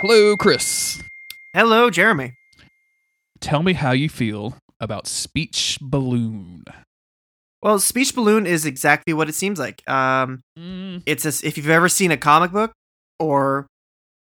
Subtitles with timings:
[0.00, 1.02] Hello, Chris.
[1.54, 2.32] Hello, Jeremy.
[3.40, 6.64] Tell me how you feel about Speech Balloon.
[7.62, 9.88] Well, Speech Balloon is exactly what it seems like.
[9.88, 12.72] Um, Mm, it's a, if you've ever seen a comic book
[13.18, 13.66] or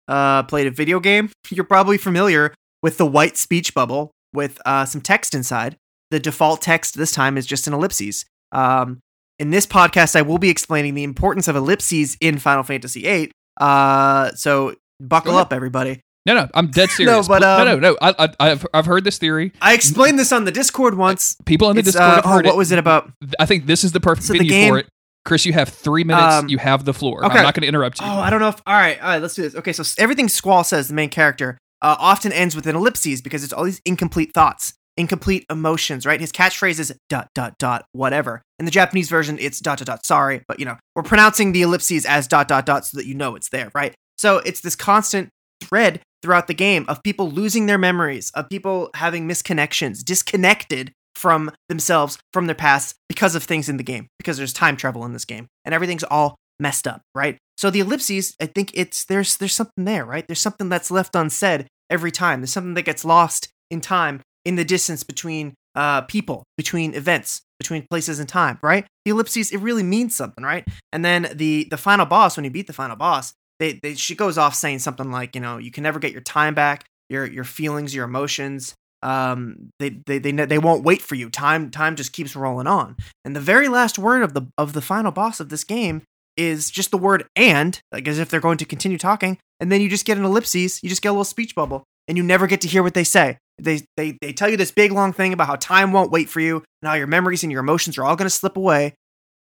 [0.09, 4.85] uh, played a video game, you're probably familiar with the white speech bubble with uh,
[4.85, 5.77] some text inside.
[6.11, 8.25] The default text this time is just an ellipses.
[8.53, 9.01] Um,
[9.39, 13.33] in this podcast, I will be explaining the importance of ellipses in Final Fantasy VIII.
[13.61, 16.01] Uh, so buckle up, everybody.
[16.27, 17.29] No, no, I'm dead serious.
[17.29, 17.97] no, but, no, no, um, no.
[18.03, 19.53] I, I, I've, I've heard this theory.
[19.62, 21.37] I explained this on the Discord once.
[21.47, 22.57] People in the It's, Discord uh, have oh, what it.
[22.57, 23.11] was it about?
[23.39, 24.87] I think this is the perfect So the game- for it.
[25.25, 26.35] Chris, you have three minutes.
[26.35, 27.24] Um, you have the floor.
[27.24, 27.38] okay.
[27.38, 28.07] I'm not going to interrupt you.
[28.07, 28.63] Oh, I don't know if.
[28.65, 29.57] All right, all right, let's do this.
[29.57, 33.43] Okay, so everything Squall says, the main character, uh, often ends with an ellipses because
[33.43, 36.21] it's all these incomplete thoughts, incomplete emotions, right?
[36.21, 38.41] His catchphrase is dot, dot, dot, whatever.
[38.60, 41.63] In the Japanese version, it's dot, dot, dot, sorry, but you know, we're pronouncing the
[41.63, 43.95] ellipses as dot, dot, dot so that you know it's there, right?
[44.16, 48.91] So it's this constant thread throughout the game of people losing their memories, of people
[48.95, 54.37] having misconnections, disconnected from themselves, from their past because of things in the game, because
[54.37, 57.38] there's time travel in this game, and everything's all messed up, right?
[57.57, 60.27] So the ellipses, I think it's there's there's something there, right?
[60.27, 62.41] There's something that's left unsaid every time.
[62.41, 67.41] There's something that gets lost in time, in the distance between uh people, between events,
[67.60, 68.84] between places and time, right?
[69.04, 70.66] The ellipses, it really means something, right?
[70.93, 74.15] And then the the final boss, when you beat the final boss, they, they she
[74.15, 77.26] goes off saying something like, you know, you can never get your time back, your
[77.26, 78.75] your feelings, your emotions.
[79.03, 81.31] Um, they they they they won't wait for you.
[81.31, 82.97] Time time just keeps rolling on.
[83.25, 86.03] And the very last word of the of the final boss of this game
[86.37, 89.81] is just the word and, like as if they're going to continue talking, and then
[89.81, 92.47] you just get an ellipses, you just get a little speech bubble, and you never
[92.47, 93.38] get to hear what they say.
[93.58, 96.41] They they they tell you this big long thing about how time won't wait for
[96.41, 98.94] you, and how your memories and your emotions are all going to slip away.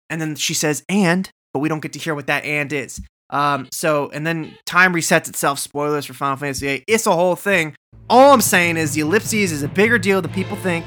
[0.09, 3.01] And then she says and, but we don't get to hear what that and is.
[3.33, 5.59] Um, so and then time resets itself.
[5.59, 6.83] Spoilers for Final Fantasy VIII.
[6.87, 7.75] It's a whole thing.
[8.09, 10.85] All I'm saying is the ellipses is a bigger deal than people think.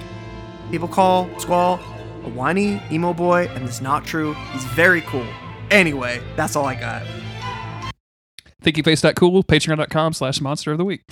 [0.70, 1.80] People call Squall
[2.24, 4.34] a whiny emo boy, and it's not true.
[4.52, 5.26] He's very cool.
[5.70, 7.02] Anyway, that's all I got.
[8.62, 11.02] Thinkyface.cool, patreon.com slash monster of the week.